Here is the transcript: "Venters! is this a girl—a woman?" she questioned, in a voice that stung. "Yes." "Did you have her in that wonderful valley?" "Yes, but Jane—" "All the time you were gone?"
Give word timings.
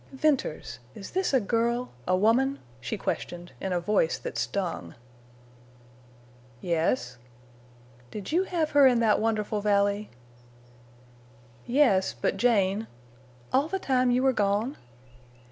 "Venters! 0.11 0.79
is 0.95 1.11
this 1.11 1.31
a 1.31 1.39
girl—a 1.39 2.17
woman?" 2.17 2.57
she 2.79 2.97
questioned, 2.97 3.51
in 3.61 3.71
a 3.71 3.79
voice 3.79 4.17
that 4.17 4.35
stung. 4.35 4.95
"Yes." 6.59 7.19
"Did 8.09 8.31
you 8.31 8.45
have 8.45 8.71
her 8.71 8.87
in 8.87 8.99
that 9.01 9.19
wonderful 9.21 9.61
valley?" 9.61 10.09
"Yes, 11.67 12.15
but 12.19 12.35
Jane—" 12.37 12.87
"All 13.53 13.67
the 13.67 13.77
time 13.77 14.09
you 14.09 14.23
were 14.23 14.33
gone?" 14.33 14.75